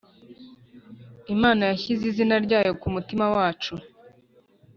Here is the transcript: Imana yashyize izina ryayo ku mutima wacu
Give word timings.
Imana 1.33 1.61
yashyize 1.69 2.03
izina 2.11 2.35
ryayo 2.45 2.71
ku 2.81 2.87
mutima 2.95 3.25
wacu 3.35 3.73